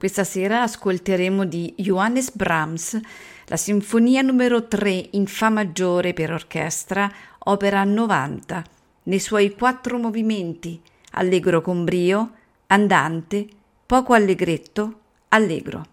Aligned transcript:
Questa 0.00 0.24
sera 0.24 0.62
ascolteremo 0.62 1.44
di 1.44 1.74
Johannes 1.76 2.30
Brahms 2.30 2.98
la 3.44 3.56
Sinfonia 3.58 4.22
numero 4.22 4.66
3 4.66 5.08
in 5.10 5.26
Fa 5.26 5.50
maggiore 5.50 6.14
per 6.14 6.32
orchestra, 6.32 7.12
opera 7.40 7.84
90, 7.84 8.64
nei 9.02 9.18
suoi 9.18 9.54
quattro 9.54 9.98
movimenti, 9.98 10.80
allegro 11.10 11.60
con 11.60 11.84
brio, 11.84 12.30
andante, 12.68 13.46
poco 13.84 14.14
allegretto, 14.14 15.00
allegro. 15.28 15.84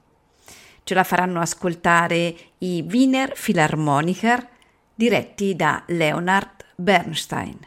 Ce 0.84 0.94
la 0.94 1.04
faranno 1.04 1.42
ascoltare 1.42 2.34
i 2.60 2.86
Wiener 2.90 3.34
Philharmoniker 3.34 4.48
diretti 4.96 5.54
da 5.54 5.84
Leonard 5.88 6.64
Bernstein. 6.78 7.67